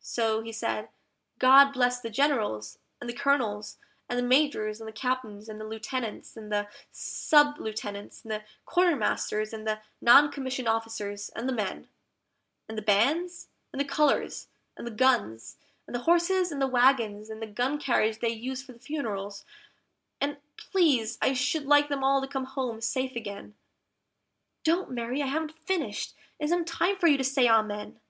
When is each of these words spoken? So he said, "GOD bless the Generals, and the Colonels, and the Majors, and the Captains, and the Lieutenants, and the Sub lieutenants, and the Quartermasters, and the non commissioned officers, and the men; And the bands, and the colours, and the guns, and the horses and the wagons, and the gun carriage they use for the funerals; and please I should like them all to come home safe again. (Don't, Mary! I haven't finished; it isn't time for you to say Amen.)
So 0.00 0.40
he 0.40 0.52
said, 0.52 0.88
"GOD 1.38 1.74
bless 1.74 2.00
the 2.00 2.08
Generals, 2.08 2.78
and 2.98 3.10
the 3.10 3.14
Colonels, 3.14 3.76
and 4.08 4.18
the 4.18 4.22
Majors, 4.22 4.80
and 4.80 4.88
the 4.88 4.90
Captains, 4.90 5.50
and 5.50 5.60
the 5.60 5.66
Lieutenants, 5.66 6.34
and 6.34 6.50
the 6.50 6.66
Sub 6.92 7.58
lieutenants, 7.58 8.22
and 8.22 8.30
the 8.32 8.42
Quartermasters, 8.64 9.52
and 9.52 9.66
the 9.66 9.80
non 10.00 10.32
commissioned 10.32 10.66
officers, 10.66 11.28
and 11.36 11.46
the 11.46 11.52
men; 11.52 11.88
And 12.70 12.78
the 12.78 12.80
bands, 12.80 13.48
and 13.70 13.78
the 13.78 13.84
colours, 13.84 14.48
and 14.78 14.86
the 14.86 14.90
guns, 14.90 15.58
and 15.86 15.94
the 15.94 16.04
horses 16.04 16.50
and 16.50 16.62
the 16.62 16.66
wagons, 16.66 17.28
and 17.28 17.42
the 17.42 17.46
gun 17.46 17.78
carriage 17.78 18.20
they 18.20 18.30
use 18.30 18.62
for 18.62 18.72
the 18.72 18.78
funerals; 18.78 19.44
and 20.22 20.38
please 20.56 21.18
I 21.20 21.34
should 21.34 21.66
like 21.66 21.90
them 21.90 22.02
all 22.02 22.22
to 22.22 22.26
come 22.26 22.44
home 22.46 22.80
safe 22.80 23.14
again. 23.14 23.54
(Don't, 24.64 24.90
Mary! 24.90 25.20
I 25.20 25.26
haven't 25.26 25.52
finished; 25.60 26.14
it 26.38 26.44
isn't 26.46 26.66
time 26.66 26.96
for 26.96 27.08
you 27.08 27.18
to 27.18 27.22
say 27.24 27.46
Amen.) 27.46 28.00